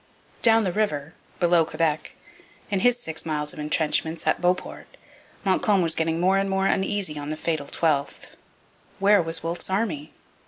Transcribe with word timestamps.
Down 0.41 0.63
the 0.63 0.73
river, 0.73 1.13
below 1.39 1.63
Quebec, 1.63 2.13
in 2.71 2.79
his 2.79 2.97
six 2.99 3.23
miles 3.23 3.53
of 3.53 3.59
entrenchments 3.59 4.25
at 4.25 4.41
Beauport, 4.41 4.87
Montcalm 5.45 5.83
was 5.83 5.93
getting 5.93 6.19
more 6.19 6.39
and 6.39 6.49
more 6.49 6.65
uneasy 6.65 7.19
on 7.19 7.29
the 7.29 7.37
fatal 7.37 7.67
12th. 7.67 8.29
Where 8.97 9.21
was 9.21 9.43
Wolfe's 9.43 9.69
army? 9.69 10.11